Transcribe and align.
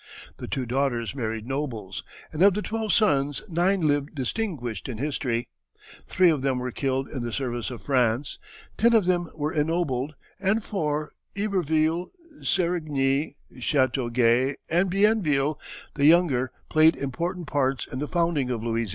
The 0.37 0.47
two 0.47 0.65
daughters 0.65 1.13
married 1.15 1.45
nobles, 1.45 2.03
and 2.33 2.41
of 2.41 2.55
the 2.55 2.63
twelve 2.63 2.91
sons 2.91 3.43
nine 3.47 3.81
live 3.81 4.15
distinguished 4.15 4.89
in 4.89 4.97
history, 4.97 5.47
three 6.07 6.31
of 6.31 6.41
them 6.41 6.57
were 6.57 6.71
killed 6.71 7.07
in 7.07 7.21
the 7.21 7.31
service 7.31 7.69
of 7.69 7.83
France, 7.83 8.39
ten 8.77 8.93
of 8.95 9.05
them 9.05 9.29
were 9.37 9.53
ennobled, 9.53 10.15
and 10.39 10.63
four, 10.63 11.11
Iberville, 11.37 12.09
Serigny, 12.41 13.35
Chateauguay, 13.59 14.55
and 14.69 14.89
Bienville 14.89 15.59
the 15.93 16.05
younger, 16.07 16.49
played 16.67 16.95
important 16.95 17.45
parts 17.45 17.85
in 17.85 17.99
the 17.99 18.07
founding 18.07 18.49
of 18.49 18.63
Louisiana. 18.63 18.89